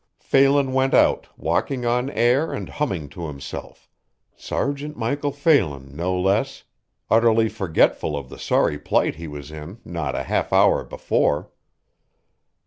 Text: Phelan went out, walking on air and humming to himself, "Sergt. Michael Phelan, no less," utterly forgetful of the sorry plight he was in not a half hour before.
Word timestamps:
Phelan 0.19 0.73
went 0.73 0.95
out, 0.95 1.27
walking 1.37 1.85
on 1.85 2.09
air 2.09 2.51
and 2.51 2.67
humming 2.67 3.07
to 3.09 3.27
himself, 3.27 3.87
"Sergt. 4.35 4.95
Michael 4.95 5.31
Phelan, 5.31 5.95
no 5.95 6.19
less," 6.19 6.63
utterly 7.11 7.47
forgetful 7.47 8.17
of 8.17 8.29
the 8.29 8.39
sorry 8.39 8.79
plight 8.79 9.17
he 9.17 9.27
was 9.27 9.51
in 9.51 9.79
not 9.85 10.15
a 10.15 10.23
half 10.23 10.51
hour 10.51 10.83
before. 10.83 11.51